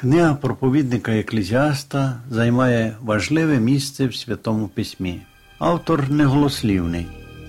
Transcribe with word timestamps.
Книга 0.00 0.34
проповідника 0.34 1.12
Еклезіаста 1.12 2.16
займає 2.30 2.96
важливе 3.00 3.60
місце 3.60 4.06
в 4.06 4.14
Святому 4.14 4.68
Письмі. 4.68 5.20
Автор 5.58 6.10
неголослівний. 6.10 7.06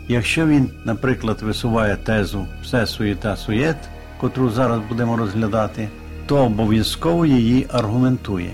Якщо 0.08 0.48
він, 0.48 0.70
наприклад, 0.86 1.42
висуває 1.42 1.96
тезу 1.96 2.48
все 2.64 2.88
суєта 2.88 3.36
суєт, 3.36 3.76
котру 4.22 4.50
зараз 4.50 4.80
будемо 4.90 5.18
розглядати, 5.18 5.90
то 6.26 6.38
обов'язково 6.38 7.26
її 7.26 7.68
аргументує. 7.70 8.52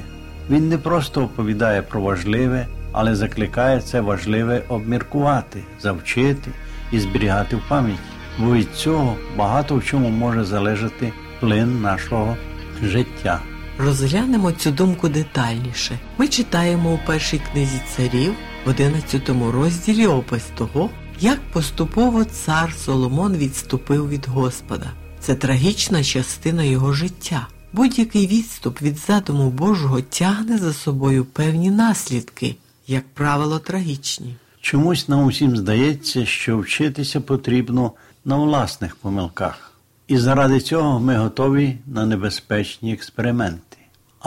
Він 0.49 0.69
не 0.69 0.77
просто 0.77 1.23
оповідає 1.23 1.81
про 1.81 2.01
важливе, 2.01 2.67
але 2.91 3.15
закликає 3.15 3.81
це 3.81 4.01
важливе 4.01 4.63
обміркувати, 4.69 5.63
завчити 5.79 6.51
і 6.91 6.99
зберігати 6.99 7.55
в 7.55 7.61
пам'яті. 7.69 7.99
Бо 8.39 8.53
від 8.53 8.71
цього 8.75 9.15
багато 9.37 9.75
в 9.75 9.83
чому 9.83 10.09
може 10.09 10.43
залежати 10.43 11.13
плин 11.39 11.81
нашого 11.81 12.37
життя. 12.83 13.41
Розглянемо 13.79 14.51
цю 14.51 14.71
думку 14.71 15.09
детальніше. 15.09 15.99
Ми 16.17 16.27
читаємо 16.27 16.93
у 16.93 16.99
першій 17.07 17.41
книзі 17.51 17.81
царів 17.95 18.33
в 18.65 18.69
11 18.69 19.29
розділі 19.53 20.07
опис 20.07 20.43
того, 20.57 20.89
як 21.19 21.39
поступово 21.53 22.25
цар 22.25 22.73
Соломон 22.73 23.37
відступив 23.37 24.09
від 24.09 24.27
Господа. 24.27 24.91
Це 25.19 25.35
трагічна 25.35 26.03
частина 26.03 26.63
його 26.63 26.93
життя. 26.93 27.47
Будь-який 27.73 28.27
відступ 28.27 28.81
від 28.81 28.97
задуму 28.97 29.49
Божого 29.49 30.01
тягне 30.01 30.57
за 30.57 30.73
собою 30.73 31.25
певні 31.25 31.71
наслідки, 31.71 32.55
як 32.87 33.03
правило, 33.13 33.59
трагічні. 33.59 34.35
Чомусь 34.61 35.09
нам 35.09 35.25
усім 35.25 35.57
здається, 35.57 36.25
що 36.25 36.57
вчитися 36.57 37.21
потрібно 37.21 37.91
на 38.25 38.35
власних 38.35 38.95
помилках. 38.95 39.73
І 40.07 40.17
заради 40.17 40.59
цього 40.59 40.99
ми 40.99 41.17
готові 41.17 41.77
на 41.85 42.05
небезпечні 42.05 42.93
експерименти. 42.93 43.66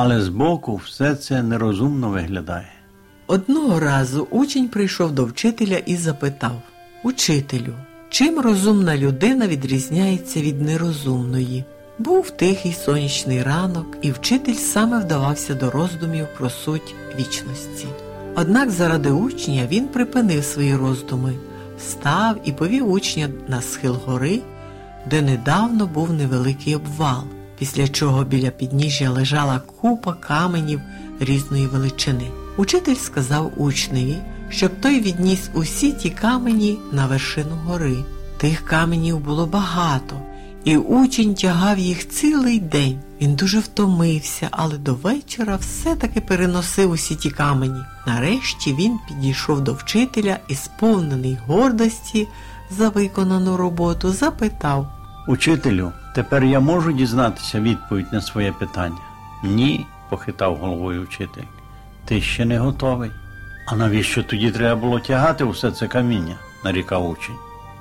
Але 0.03 0.21
збоку 0.21 0.77
все 0.77 1.15
це 1.15 1.43
нерозумно 1.43 2.09
виглядає. 2.09 2.73
Одного 3.27 3.81
разу 3.81 4.29
учень 4.31 4.69
прийшов 4.69 5.13
до 5.13 5.25
вчителя 5.25 5.77
і 5.87 5.97
запитав 5.97 6.63
Учителю, 7.05 7.75
чим 8.11 8.41
розумна 8.41 8.97
людина 8.97 9.47
відрізняється 9.47 10.41
від 10.41 10.63
нерозумної? 10.63 11.65
Був 11.99 12.31
тихий 12.31 12.73
сонячний 12.73 13.43
ранок, 13.43 13.97
і 14.03 14.11
вчитель 14.11 14.55
саме 14.55 15.01
вдавався 15.01 15.55
до 15.55 15.71
роздумів 15.71 16.27
про 16.39 16.51
суть 16.51 16.95
вічності. 17.19 17.87
Однак 18.37 18.71
заради 18.71 19.11
учня 19.11 19.67
він 19.71 19.89
припинив 19.89 20.45
свої 20.45 20.77
роздуми, 20.77 21.35
встав 21.79 22.37
і 22.45 22.53
повів 22.53 22.91
учня 22.91 23.29
на 23.49 23.63
схил 23.63 23.99
гори, 24.07 24.41
де 25.11 25.23
недавно 25.23 25.87
був 25.87 26.13
невеликий 26.13 26.75
обвал, 26.75 27.25
після 27.61 27.89
чого 27.89 28.25
біля 28.25 28.51
підніжжя 28.51 29.11
лежала 29.11 29.61
купа 29.81 30.13
каменів 30.13 30.81
різної 31.21 31.67
величини. 31.67 32.31
Учитель 32.57 32.95
сказав 32.95 33.53
учневі, 33.57 34.17
щоб 34.49 34.81
той 34.81 35.01
відніс 35.01 35.51
усі 35.55 35.93
ті 35.93 36.11
камені 36.11 36.79
на 36.93 37.07
вершину 37.07 37.59
гори. 37.67 37.97
Тих 38.39 38.65
каменів 38.65 39.19
було 39.19 39.47
багато, 39.47 40.17
і 40.65 40.77
учень 40.77 41.35
тягав 41.35 41.79
їх 41.79 42.09
цілий 42.09 42.61
день. 42.61 42.99
Він 43.21 43.35
дуже 43.35 43.59
втомився, 43.59 44.49
але 44.51 44.79
до 44.79 44.95
вечора 44.95 45.57
все-таки 45.57 46.21
переносив 46.21 46.91
усі 46.91 47.15
ті 47.15 47.31
камені. 47.31 47.81
Нарешті 48.07 48.75
він 48.75 48.99
підійшов 49.09 49.61
до 49.61 49.73
вчителя 49.73 50.39
і, 50.49 50.55
сповнений 50.55 51.39
гордості 51.47 52.29
за 52.71 52.89
виконану 52.89 53.57
роботу, 53.57 54.13
запитав 54.13 55.00
Учителю, 55.31 55.93
тепер 56.15 56.45
я 56.45 56.61
можу 56.61 56.93
дізнатися 56.93 57.61
відповідь 57.61 58.13
на 58.13 58.21
своє 58.21 58.53
питання? 58.53 58.99
Ні, 59.45 59.87
похитав 60.09 60.57
головою 60.57 61.03
вчитель. 61.03 61.43
Ти 62.05 62.21
ще 62.21 62.45
не 62.45 62.59
готовий. 62.59 63.11
А 63.67 63.77
навіщо 63.77 64.23
тоді 64.23 64.51
треба 64.51 64.81
було 64.81 65.01
тягати 65.01 65.45
усе 65.45 65.71
це 65.71 65.87
каміння? 65.87 66.37
нарікав 66.65 67.11
учень. 67.11 67.35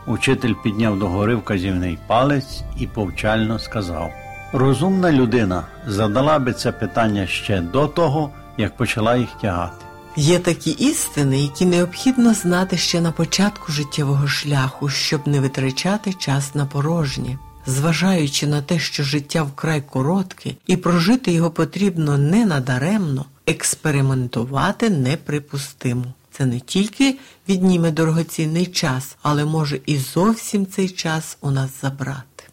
Учитель 0.08 0.54
підняв 0.64 1.00
догори 1.00 1.36
вказівний 1.36 1.98
палець 2.08 2.64
і 2.78 2.88
повчально 2.88 3.60
сказав: 3.60 4.12
Розумна 4.54 5.12
людина 5.12 5.64
задала 5.88 6.40
би 6.40 6.54
це 6.54 6.72
питання 6.72 7.28
ще 7.28 7.62
до 7.62 7.88
того, 7.88 8.30
як 8.58 8.78
почала 8.78 9.16
їх 9.16 9.30
тягати. 9.42 9.86
Є 10.16 10.40
такі 10.40 10.72
істини, 10.72 11.42
які 11.42 11.66
необхідно 11.66 12.34
знати 12.34 12.78
ще 12.78 13.02
на 13.02 13.12
початку 13.12 13.72
життєвого 13.72 14.28
шляху, 14.28 14.90
щоб 14.90 15.28
не 15.28 15.40
витрачати 15.40 16.14
час 16.14 16.56
на 16.56 16.66
порожнє. 16.66 17.38
Зважаючи 17.66 18.48
на 18.48 18.62
те, 18.62 18.80
що 18.80 19.04
життя 19.04 19.44
вкрай 19.44 19.82
коротке, 19.82 20.52
і 20.68 20.78
прожити 20.78 21.32
його 21.32 21.52
потрібно 21.52 22.18
не 22.18 22.46
надаремно, 22.46 23.26
експериментувати 23.48 24.90
неприпустимо. 24.90 26.06
Це 26.32 26.46
не 26.46 26.60
тільки 26.60 27.18
відніме 27.50 27.92
дорогоцінний 27.92 28.66
час, 28.66 29.18
але 29.22 29.46
може 29.46 29.80
і 29.86 29.98
зовсім 29.98 30.68
цей 30.68 30.90
час 30.90 31.38
у 31.42 31.52
нас 31.52 31.70
забрати. 31.82 32.44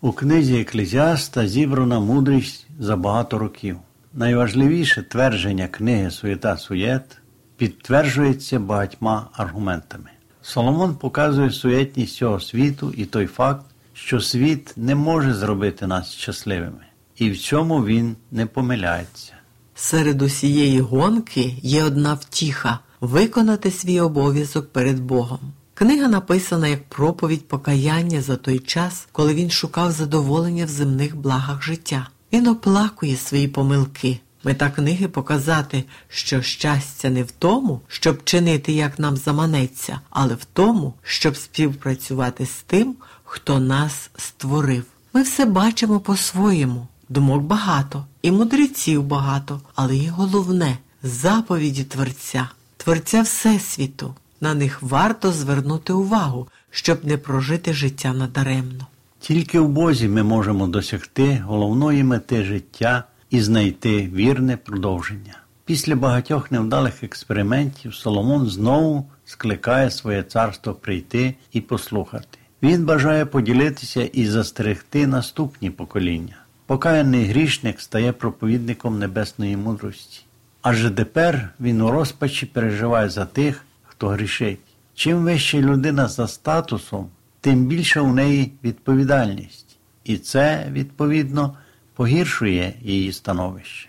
У 0.00 0.12
книзі 0.12 0.60
Еклезіаста 0.60 1.48
зібрана 1.48 2.00
мудрість 2.00 2.66
за 2.78 2.96
багато 2.96 3.38
років. 3.38 3.76
Найважливіше 4.16 5.02
твердження 5.02 5.68
книги 5.68 6.10
Суєта 6.10 6.56
Суєт 6.56 7.18
підтверджується 7.56 8.58
багатьма 8.58 9.28
аргументами. 9.32 10.10
Соломон 10.42 10.94
показує 10.94 11.50
суєтність 11.50 12.16
цього 12.16 12.40
світу 12.40 12.92
і 12.96 13.04
той 13.04 13.26
факт, 13.26 13.66
що 13.94 14.20
світ 14.20 14.72
не 14.76 14.94
може 14.94 15.34
зробити 15.34 15.86
нас 15.86 16.12
щасливими, 16.12 16.84
і 17.16 17.30
в 17.30 17.38
цьому 17.38 17.84
він 17.84 18.16
не 18.30 18.46
помиляється. 18.46 19.32
Серед 19.74 20.22
усієї 20.22 20.80
гонки 20.80 21.54
є 21.62 21.84
одна 21.84 22.14
втіха 22.14 22.78
виконати 23.00 23.70
свій 23.70 24.00
обов'язок 24.00 24.72
перед 24.72 25.00
Богом. 25.00 25.40
Книга 25.74 26.08
написана 26.08 26.68
як 26.68 26.88
проповідь 26.88 27.48
покаяння 27.48 28.20
за 28.20 28.36
той 28.36 28.58
час, 28.58 29.08
коли 29.12 29.34
він 29.34 29.50
шукав 29.50 29.92
задоволення 29.92 30.64
в 30.64 30.68
земних 30.68 31.16
благах 31.16 31.62
життя. 31.62 32.08
Він 32.34 32.46
оплакує 32.46 33.16
свої 33.16 33.48
помилки. 33.48 34.20
Мета 34.44 34.70
книги 34.70 35.08
показати, 35.08 35.84
що 36.08 36.42
щастя 36.42 37.10
не 37.10 37.22
в 37.22 37.30
тому, 37.30 37.80
щоб 37.88 38.24
чинити, 38.24 38.72
як 38.72 38.98
нам 38.98 39.16
заманеться, 39.16 40.00
але 40.10 40.34
в 40.34 40.44
тому, 40.52 40.94
щоб 41.02 41.36
співпрацювати 41.36 42.46
з 42.46 42.62
тим, 42.66 42.94
хто 43.24 43.60
нас 43.60 44.10
створив. 44.16 44.84
Ми 45.12 45.22
все 45.22 45.44
бачимо 45.44 46.00
по-своєму. 46.00 46.86
Думок 47.08 47.42
багато, 47.42 48.06
і 48.22 48.30
мудреців 48.30 49.02
багато, 49.02 49.60
але 49.74 49.96
і 49.96 50.08
головне 50.08 50.78
заповіді 51.02 51.84
Творця, 51.84 52.48
Творця 52.76 53.22
Всесвіту. 53.22 54.14
На 54.40 54.54
них 54.54 54.82
варто 54.82 55.32
звернути 55.32 55.92
увагу, 55.92 56.48
щоб 56.70 57.04
не 57.04 57.18
прожити 57.18 57.72
життя 57.72 58.12
надаремно. 58.12 58.86
Тільки 59.24 59.60
в 59.60 59.68
Бозі 59.68 60.08
ми 60.08 60.22
можемо 60.22 60.66
досягти 60.66 61.42
головної 61.46 62.04
мети 62.04 62.44
життя 62.44 63.04
і 63.30 63.40
знайти 63.40 64.10
вірне 64.14 64.56
продовження. 64.56 65.38
Після 65.64 65.96
багатьох 65.96 66.50
невдалих 66.50 67.02
експериментів 67.04 67.94
Соломон 67.94 68.46
знову 68.46 69.06
скликає 69.24 69.90
своє 69.90 70.22
царство 70.22 70.74
прийти 70.74 71.34
і 71.52 71.60
послухати. 71.60 72.38
Він 72.62 72.84
бажає 72.84 73.26
поділитися 73.26 74.02
і 74.02 74.26
застерегти 74.26 75.06
наступні 75.06 75.70
покоління. 75.70 76.36
Покаяний 76.66 77.24
грішник 77.24 77.80
стає 77.80 78.12
проповідником 78.12 78.98
небесної 78.98 79.56
мудрості. 79.56 80.24
Адже 80.62 80.90
тепер 80.90 81.48
він 81.60 81.80
у 81.80 81.90
розпачі 81.90 82.46
переживає 82.46 83.08
за 83.08 83.24
тих, 83.24 83.64
хто 83.82 84.08
грішить. 84.08 84.60
Чим 84.94 85.24
вища 85.24 85.58
людина 85.58 86.08
за 86.08 86.28
статусом, 86.28 87.08
тим 87.44 87.66
більша 87.66 88.00
у 88.00 88.12
неї 88.12 88.52
відповідальність, 88.64 89.76
і 90.04 90.16
це, 90.16 90.66
відповідно, 90.70 91.56
погіршує 91.94 92.74
її 92.82 93.12
становище. 93.12 93.88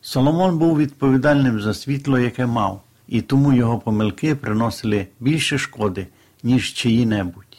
Соломон 0.00 0.58
був 0.58 0.78
відповідальним 0.78 1.60
за 1.60 1.74
світло, 1.74 2.18
яке 2.18 2.46
мав, 2.46 2.82
і 3.08 3.22
тому 3.22 3.52
його 3.52 3.78
помилки 3.78 4.34
приносили 4.34 5.06
більше 5.20 5.58
шкоди, 5.58 6.06
ніж 6.42 6.74
чиї-небудь. 6.74 7.56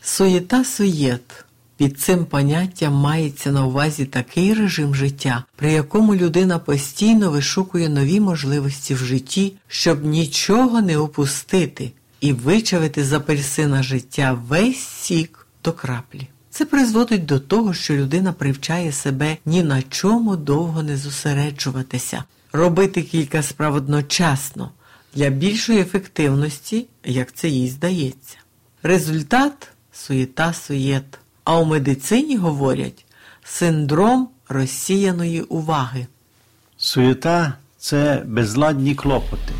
Суєта 0.00 0.64
суєт. 0.64 1.43
Під 1.76 2.00
цим 2.00 2.24
поняттям 2.24 2.94
мається 2.94 3.52
на 3.52 3.66
увазі 3.66 4.04
такий 4.04 4.54
режим 4.54 4.94
життя, 4.94 5.44
при 5.56 5.72
якому 5.72 6.14
людина 6.14 6.58
постійно 6.58 7.30
вишукує 7.30 7.88
нові 7.88 8.20
можливості 8.20 8.94
в 8.94 8.98
житті, 8.98 9.52
щоб 9.68 10.04
нічого 10.04 10.80
не 10.80 10.98
упустити, 10.98 11.92
і 12.20 12.32
вичавити 12.32 13.04
з 13.04 13.12
апельсина 13.12 13.82
життя 13.82 14.38
весь 14.48 14.78
сік 14.78 15.46
до 15.64 15.72
краплі. 15.72 16.28
Це 16.50 16.64
призводить 16.64 17.26
до 17.26 17.40
того, 17.40 17.74
що 17.74 17.96
людина 17.96 18.32
привчає 18.32 18.92
себе 18.92 19.36
ні 19.46 19.62
на 19.62 19.82
чому 19.82 20.36
довго 20.36 20.82
не 20.82 20.96
зосереджуватися, 20.96 22.24
робити 22.52 23.02
кілька 23.02 23.42
справ 23.42 23.74
одночасно 23.74 24.70
для 25.14 25.28
більшої 25.28 25.80
ефективності, 25.80 26.86
як 27.04 27.32
це 27.32 27.48
їй 27.48 27.68
здається. 27.68 28.36
Результат 28.82 29.68
суєта 29.92 30.52
суєт. 30.52 31.18
А 31.44 31.58
у 31.58 31.64
медицині 31.64 32.36
говорять 32.36 33.04
синдром 33.44 34.28
розсіяної 34.48 35.42
уваги. 35.42 36.06
Суєта 36.76 37.52
це 37.78 38.22
безладні 38.26 38.94
клопоти, 38.94 39.52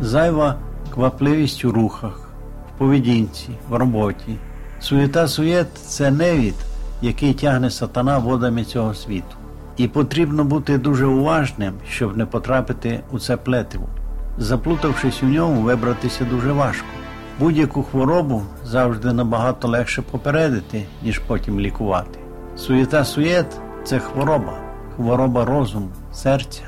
зайва 0.00 0.58
квапливість 0.94 1.64
у 1.64 1.72
рухах, 1.72 2.30
в 2.74 2.78
поведінці, 2.78 3.48
в 3.68 3.74
роботі. 3.74 4.36
Суєта 4.80 5.28
суєт 5.28 5.66
це 5.86 6.10
невід, 6.10 6.54
який 7.02 7.34
тягне 7.34 7.70
сатана 7.70 8.18
водами 8.18 8.64
цього 8.64 8.94
світу. 8.94 9.36
І 9.76 9.88
потрібно 9.88 10.44
бути 10.44 10.78
дуже 10.78 11.06
уважним, 11.06 11.74
щоб 11.90 12.16
не 12.16 12.26
потрапити 12.26 13.00
у 13.10 13.18
це 13.18 13.36
плетиво. 13.36 13.88
Заплутавшись 14.38 15.22
у 15.22 15.26
ньому, 15.26 15.62
вибратися 15.62 16.24
дуже 16.24 16.52
важко. 16.52 16.86
Будь-яку 17.38 17.82
хворобу 17.82 18.42
завжди 18.64 19.12
набагато 19.12 19.68
легше 19.68 20.02
попередити, 20.02 20.86
ніж 21.02 21.18
потім 21.18 21.60
лікувати. 21.60 22.18
Суєта 22.56 23.04
суєт 23.04 23.46
це 23.84 23.98
хвороба, 23.98 24.58
хвороба 24.96 25.44
розуму, 25.44 25.88
серця, 26.12 26.62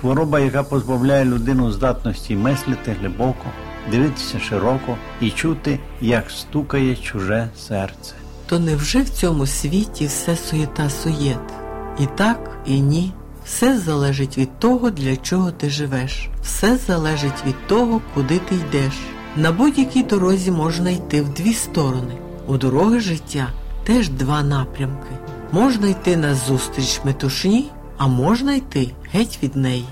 хвороба, 0.00 0.40
яка 0.40 0.62
позбавляє 0.62 1.24
людину 1.24 1.72
здатності 1.72 2.36
мислити 2.36 2.96
глибоко, 3.00 3.46
дивитися 3.90 4.38
широко 4.38 4.96
і 5.20 5.30
чути, 5.30 5.78
як 6.00 6.30
стукає 6.30 6.96
чуже 6.96 7.48
серце. 7.56 8.14
То 8.46 8.58
невже 8.58 9.00
в 9.00 9.08
цьому 9.08 9.46
світі 9.46 10.06
все 10.06 10.36
суєта 10.36 10.90
суєт? 10.90 11.52
І 11.98 12.06
так, 12.06 12.58
і 12.66 12.80
ні. 12.80 13.12
Все 13.44 13.78
залежить 13.78 14.38
від 14.38 14.58
того, 14.58 14.90
для 14.90 15.16
чого 15.16 15.50
ти 15.50 15.70
живеш. 15.70 16.28
Все 16.42 16.76
залежить 16.76 17.46
від 17.46 17.66
того, 17.66 18.00
куди 18.14 18.38
ти 18.38 18.54
йдеш. 18.54 18.92
На 19.36 19.52
будь-якій 19.52 20.02
дорозі 20.02 20.50
можна 20.50 20.90
йти 20.90 21.22
в 21.22 21.28
дві 21.28 21.52
сторони. 21.52 22.14
У 22.46 22.56
дороги 22.56 23.00
життя 23.00 23.46
теж 23.84 24.08
два 24.08 24.42
напрямки. 24.42 25.10
Можна 25.52 25.88
йти 25.88 26.16
на 26.16 26.34
зустріч 26.34 27.00
метушні, 27.04 27.70
а 27.98 28.06
можна 28.06 28.54
йти 28.54 28.90
геть 29.12 29.38
від 29.42 29.56
неї. 29.56 29.84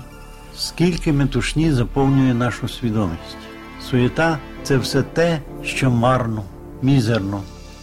Скільки 0.57 1.13
метушні 1.13 1.71
заповнює 1.71 2.33
нашу 2.33 2.69
свідомість. 2.69 3.37
Суєта 3.89 4.39
це 4.63 4.77
все 4.77 5.01
те, 5.01 5.39
що 5.63 5.91
марно, 5.91 6.43
мізерно, 6.81 7.41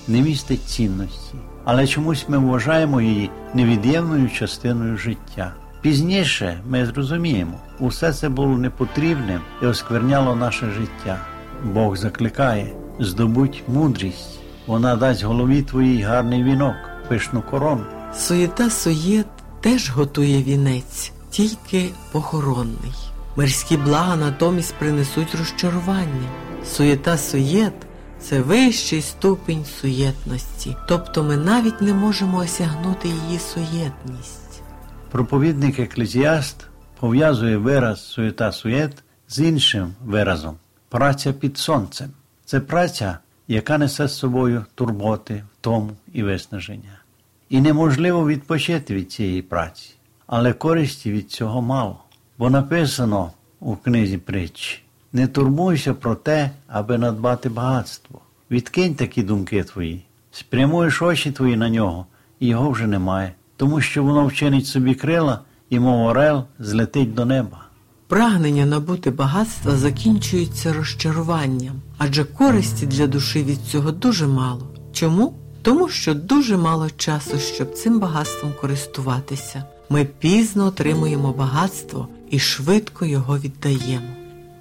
не 0.09 0.21
містить 0.21 0.65
цінності, 0.65 1.35
але 1.65 1.87
чомусь 1.87 2.29
ми 2.29 2.39
вважаємо 2.39 3.01
її 3.01 3.31
невід'ємною 3.55 4.31
частиною 4.31 4.97
життя. 4.97 5.53
Пізніше 5.81 6.61
ми 6.69 6.87
зрозуміємо, 6.87 7.59
усе 7.79 8.13
це 8.13 8.29
було 8.29 8.59
непотрібним 8.59 9.41
і 9.63 9.67
оскверняло 9.67 10.37
наше 10.37 10.71
життя. 10.71 11.19
Бог 11.65 11.97
закликає, 11.97 12.73
здобудь 12.99 13.63
мудрість, 13.69 14.41
вона 14.67 14.97
дасть 14.97 15.25
голові 15.25 15.63
твоїй 15.63 16.03
гарний 16.03 16.45
вінок, 16.45 16.75
пишну 17.09 17.43
корону. 17.43 17.85
Суєта 18.15 18.71
суєт 18.71 19.27
теж 19.61 19.91
готує 19.91 20.43
вінець, 20.43 21.13
тільки 21.31 21.89
похоронний. 22.13 22.93
Мирські 23.37 23.77
блага 23.77 24.17
натомість 24.17 24.75
принесуть 24.75 25.35
розчарування. 25.35 26.29
Суєта 26.65 27.19
суєт 27.19 27.73
це 28.21 28.41
вищий 28.41 29.03
ступінь 29.03 29.65
суєтності, 29.65 30.77
тобто 30.89 31.23
ми 31.23 31.37
навіть 31.37 31.81
не 31.81 31.95
можемо 31.95 32.39
осягнути 32.39 33.09
її 33.09 33.39
суєтність. 33.39 34.63
Проповідник 35.11 35.79
Еклезіаст 35.79 36.67
пов'язує 37.01 37.57
вираз 37.57 38.07
суєта 38.07 38.53
суєт 38.53 39.03
з 39.29 39.39
іншим 39.41 39.95
виразом 40.05 40.57
праця 40.91 41.33
під 41.33 41.59
сонцем. 41.59 42.11
Це 42.45 42.61
праця, 42.61 43.19
яка 43.49 43.79
несе 43.79 44.09
з 44.09 44.19
собою 44.19 44.65
турботи, 44.75 45.45
втому 45.59 45.91
і 46.13 46.23
виснаження. 46.23 47.01
І 47.49 47.61
неможливо 47.61 48.27
відпочити 48.27 48.95
від 48.95 49.13
цієї 49.13 49.43
праці, 49.43 49.95
але 50.27 50.53
користі 50.53 51.13
від 51.13 51.31
цього 51.31 51.63
мало. 51.63 52.05
Бо 52.39 52.51
написано 52.51 53.33
у 53.61 53.77
книзі 53.77 54.19
притчі 54.19 54.83
не 55.13 55.27
турбуйся 55.27 55.95
про 55.95 56.15
те, 56.15 56.51
аби 56.69 56.99
надбати 56.99 57.49
багатство. 57.49 58.21
Відкинь 58.51 58.95
такі 58.95 59.23
думки 59.23 59.65
твої, 59.65 60.05
спрямуєш 60.31 61.03
очі 61.03 61.33
твої 61.33 61.57
на 61.57 61.69
нього, 61.69 62.07
і 62.41 62.47
його 62.47 62.71
вже 62.71 62.87
немає, 62.87 63.33
тому 63.57 63.81
що 63.81 64.05
воно 64.05 64.27
вчинить 64.27 64.67
собі 64.67 64.95
крила 64.95 65.41
і, 65.71 65.81
мов 65.81 66.07
орел, 66.07 66.45
злетить 66.59 67.15
до 67.15 67.25
неба. 67.25 67.70
Прагнення 68.11 68.67
набути 68.67 69.11
багатства 69.11 69.77
закінчується 69.77 70.73
розчаруванням, 70.73 71.75
адже 71.99 72.25
користі 72.25 72.87
для 72.87 73.07
душі 73.07 73.43
від 73.43 73.61
цього 73.61 73.93
дуже 73.93 74.27
мало. 74.27 74.67
Чому? 74.93 75.35
Тому 75.63 75.89
що 75.89 76.15
дуже 76.15 76.57
мало 76.57 76.91
часу, 76.97 77.39
щоб 77.39 77.75
цим 77.75 78.01
багатством 78.01 78.53
користуватися. 78.61 79.65
Ми 79.91 80.05
пізно 80.05 80.67
отримуємо 80.67 81.33
багатство 81.33 82.09
і 82.31 82.39
швидко 82.39 83.07
його 83.07 83.39
віддаємо. 83.39 84.07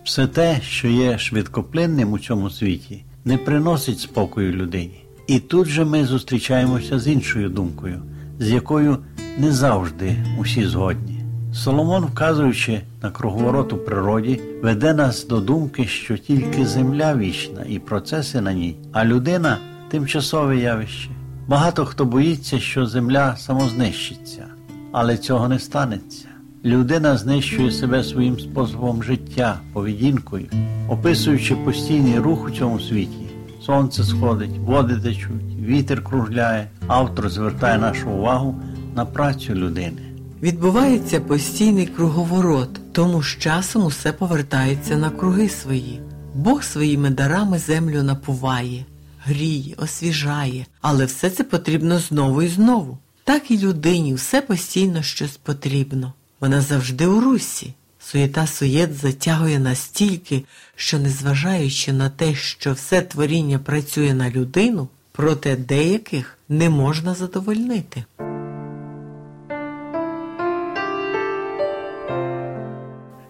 Все 0.03 0.27
те, 0.27 0.61
що 0.63 0.87
є 0.87 1.17
швидкоплинним 1.17 2.13
у 2.13 2.19
цьому 2.19 2.49
світі, 2.49 3.03
не 3.25 3.37
приносить 3.37 3.99
спокою 3.99 4.51
людині. 4.51 5.05
І 5.27 5.39
тут 5.39 5.67
же 5.67 5.85
ми 5.85 6.05
зустрічаємося 6.05 6.99
з 6.99 7.07
іншою 7.07 7.49
думкою, 7.49 8.01
з 8.39 8.49
якою 8.49 8.97
не 9.37 9.51
завжди 9.51 10.25
усі 10.39 10.67
згодні. 10.67 11.18
Соломон, 11.53 12.05
вказуючи 12.05 12.81
на 13.01 13.11
круговорот 13.11 13.73
у 13.73 13.77
природі, 13.77 14.41
веде 14.61 14.93
нас 14.93 15.27
до 15.27 15.39
думки, 15.39 15.85
що 15.85 16.17
тільки 16.17 16.65
земля 16.65 17.15
вічна 17.15 17.65
і 17.69 17.79
процеси 17.79 18.41
на 18.41 18.53
ній, 18.53 18.75
а 18.91 19.05
людина 19.05 19.57
тимчасове 19.89 20.57
явище. 20.57 21.09
Багато 21.47 21.85
хто 21.85 22.05
боїться, 22.05 22.59
що 22.59 22.85
земля 22.85 23.35
самознищиться, 23.37 24.45
але 24.91 25.17
цього 25.17 25.47
не 25.47 25.59
станеться. 25.59 26.25
Людина 26.65 27.17
знищує 27.17 27.71
себе 27.71 28.03
своїм 28.03 28.39
способом 28.39 29.03
життя, 29.03 29.59
поведінкою, 29.73 30.45
описуючи 30.89 31.55
постійний 31.55 32.19
рух 32.19 32.47
у 32.47 32.51
цьому 32.51 32.79
світі. 32.79 33.29
Сонце 33.61 34.03
сходить, 34.03 34.57
води 34.57 34.95
течуть, 34.95 35.55
вітер 35.65 36.03
кружляє. 36.03 36.67
Автор 36.87 37.29
звертає 37.29 37.77
нашу 37.77 38.09
увагу 38.09 38.55
на 38.95 39.05
працю 39.05 39.53
людини. 39.53 40.08
Відбувається 40.41 41.21
постійний 41.21 41.85
круговорот, 41.85 42.93
тому 42.93 43.23
з 43.23 43.27
часом 43.27 43.85
усе 43.85 44.11
повертається 44.11 44.97
на 44.97 45.09
круги 45.09 45.49
свої. 45.49 46.01
Бог 46.35 46.63
своїми 46.63 47.09
дарами 47.09 47.59
землю 47.59 48.03
напуває, 48.03 48.85
гріє, 49.19 49.75
освіжає, 49.77 50.65
але 50.81 51.05
все 51.05 51.29
це 51.29 51.43
потрібно 51.43 51.99
знову 51.99 52.41
і 52.41 52.47
знову. 52.47 52.97
Так 53.23 53.51
і 53.51 53.57
людині 53.57 54.13
все 54.13 54.41
постійно 54.41 55.01
щось 55.01 55.37
потрібно. 55.37 56.13
Вона 56.39 56.61
завжди 56.61 57.07
у 57.07 57.19
русі. 57.19 57.73
Суєта 57.99 58.47
суєт 58.47 58.95
затягує 58.95 59.59
настільки, 59.59 60.43
що, 60.75 60.99
незважаючи 60.99 61.93
на 61.93 62.09
те, 62.09 62.35
що 62.35 62.73
все 62.73 63.01
творіння 63.01 63.59
працює 63.59 64.13
на 64.13 64.29
людину, 64.29 64.87
проте 65.11 65.55
деяких 65.55 66.37
не 66.49 66.69
можна 66.69 67.15
задовольнити. 67.15 68.03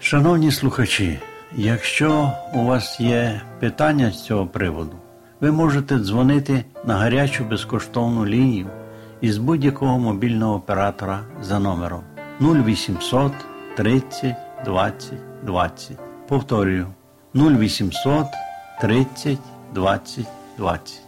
Шановні 0.10 0.52
слухачі, 0.52 1.20
якщо 1.56 2.34
у 2.54 2.64
вас 2.64 3.00
є 3.00 3.42
питання 3.60 4.12
з 4.12 4.24
цього 4.24 4.48
приводу, 4.48 4.96
ви 5.42 5.52
можете 5.52 5.98
дзвонити 5.98 6.66
на 6.86 6.98
гарячу 6.98 7.44
безкоштовну 7.44 8.26
лінію 8.26 8.68
із 9.22 9.38
будь-якого 9.38 10.00
мобільного 10.00 10.56
оператора 10.56 11.20
за 11.42 11.60
номером 11.60 12.04
0800 12.42 13.32
30 13.76 14.36
20 14.66 15.14
20. 15.44 15.98
Повторюю 16.28 16.88
0800 17.36 18.26
30 18.82 19.38
20 19.74 20.26
20. 20.58 21.02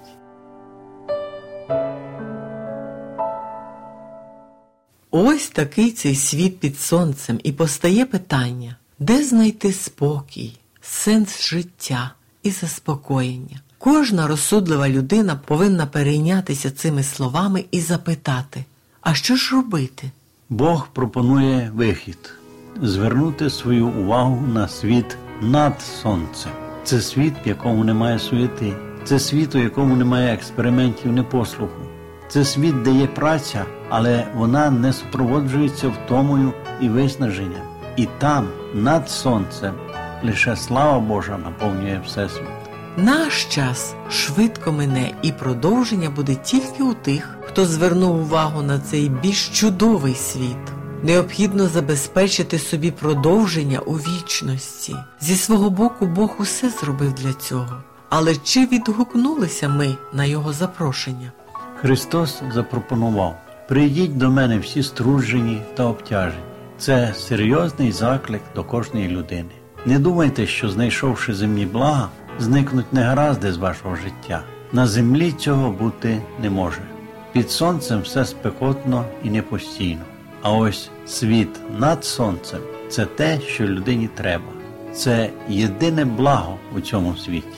Ось 5.11 5.49
такий 5.49 5.91
цей 5.91 6.15
світ 6.15 6.59
під 6.59 6.79
сонцем, 6.79 7.39
і 7.43 7.51
постає 7.51 8.05
питання, 8.05 8.75
де 9.01 9.23
знайти 9.23 9.73
спокій, 9.73 10.57
сенс 10.81 11.41
життя 11.41 12.11
і 12.43 12.51
заспокоєння. 12.51 13.59
Кожна 13.77 14.27
розсудлива 14.27 14.89
людина 14.89 15.39
повинна 15.45 15.85
перейнятися 15.85 16.71
цими 16.71 17.03
словами 17.03 17.65
і 17.71 17.79
запитати, 17.79 18.65
а 19.01 19.13
що 19.13 19.35
ж 19.35 19.55
робити? 19.55 20.11
Бог 20.49 20.87
пропонує 20.93 21.71
вихід 21.75 22.33
звернути 22.81 23.49
свою 23.49 23.87
увагу 23.87 24.47
на 24.47 24.67
світ 24.67 25.17
над 25.41 25.81
сонцем. 25.81 26.51
Це 26.83 27.01
світ, 27.01 27.33
в 27.45 27.47
якому 27.47 27.83
немає 27.83 28.19
суєти. 28.19 28.73
Це 29.03 29.19
світ, 29.19 29.55
у 29.55 29.57
якому 29.57 29.95
немає 29.95 30.33
експериментів 30.33 31.11
непослуху. 31.11 31.81
Це 32.27 32.45
світ, 32.45 32.81
де 32.81 32.91
є 32.91 33.07
праця, 33.07 33.65
але 33.89 34.27
вона 34.35 34.71
не 34.71 34.93
супроводжується 34.93 35.87
втомою 35.87 36.53
і 36.81 36.89
виснаженням. 36.89 37.70
І 37.97 38.07
там, 38.17 38.47
над 38.73 39.09
сонцем, 39.09 39.73
лише 40.23 40.55
слава 40.55 40.99
Божа 40.99 41.37
наповнює 41.37 42.01
Всесвіт. 42.05 42.47
Наш 42.97 43.45
час 43.45 43.95
швидко 44.09 44.71
мине, 44.71 45.11
і 45.21 45.31
продовження 45.31 46.09
буде 46.09 46.35
тільки 46.35 46.83
у 46.83 46.93
тих, 46.93 47.37
хто 47.41 47.65
звернув 47.65 48.15
увагу 48.15 48.61
на 48.61 48.79
цей 48.79 49.09
більш 49.09 49.49
чудовий 49.49 50.15
світ. 50.15 50.57
Необхідно 51.03 51.67
забезпечити 51.67 52.59
собі 52.59 52.91
продовження 52.91 53.79
у 53.79 53.93
вічності. 53.93 54.95
Зі 55.19 55.35
свого 55.35 55.69
боку 55.69 56.05
Бог 56.05 56.35
усе 56.39 56.69
зробив 56.69 57.13
для 57.13 57.33
цього. 57.33 57.83
Але 58.09 58.35
чи 58.35 58.65
відгукнулися 58.65 59.69
ми 59.69 59.95
на 60.13 60.25
його 60.25 60.53
запрошення? 60.53 61.31
Христос 61.75 62.41
запропонував: 62.53 63.37
прийдіть 63.67 64.17
до 64.17 64.29
мене 64.29 64.59
всі 64.59 64.83
струджені 64.83 65.61
та 65.75 65.83
обтяжені. 65.83 66.50
Це 66.81 67.13
серйозний 67.13 67.91
заклик 67.91 68.41
до 68.55 68.63
кожної 68.63 69.07
людини. 69.07 69.49
Не 69.85 69.99
думайте, 69.99 70.47
що 70.47 70.69
знайшовши 70.69 71.33
земні 71.33 71.65
блага, 71.65 72.09
зникнуть 72.39 72.93
негаразди 72.93 73.53
з 73.53 73.57
вашого 73.57 73.95
життя. 73.95 74.43
На 74.73 74.87
землі 74.87 75.31
цього 75.31 75.71
бути 75.71 76.21
не 76.41 76.49
може. 76.49 76.81
Під 77.33 77.51
сонцем 77.51 78.01
все 78.01 78.25
спекотно 78.25 79.05
і 79.23 79.29
непостійно. 79.29 80.01
А 80.41 80.51
ось 80.51 80.89
світ 81.05 81.49
над 81.79 82.05
сонцем 82.05 82.59
це 82.89 83.05
те, 83.05 83.39
що 83.41 83.63
людині 83.63 84.09
треба. 84.15 84.51
Це 84.93 85.29
єдине 85.49 86.05
благо 86.05 86.57
у 86.75 86.81
цьому 86.81 87.17
світі. 87.17 87.57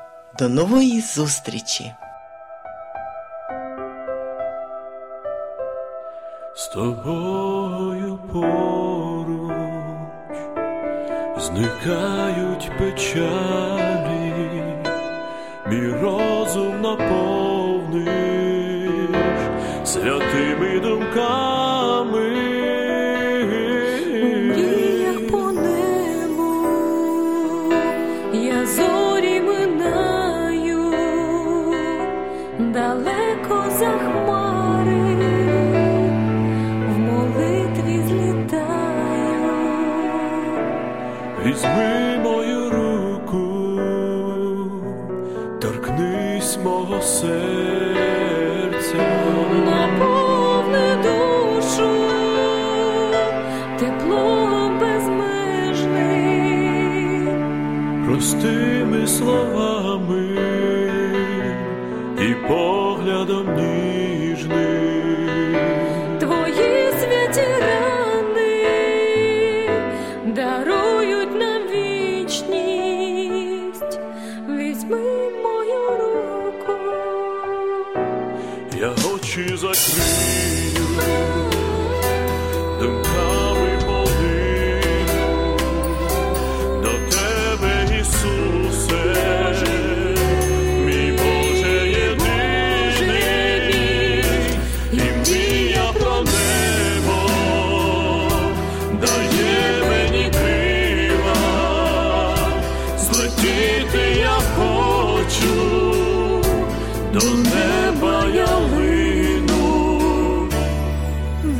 До 0.41 0.49
нової 0.49 1.01
зустрічі! 1.01 1.93
З 6.55 6.67
тобою 6.67 8.19
поруч 8.33 9.53
зникають 11.37 12.71
печалі, 12.79 14.33
мій 15.67 15.89
розум 16.01 16.81
наповниш 16.81 18.11
святими 19.85 20.79
думками. 20.79 22.50
Простими 58.21 59.07
словами 59.07 59.90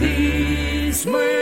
These. 0.01 1.40